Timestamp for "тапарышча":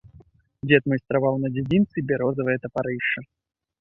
2.65-3.19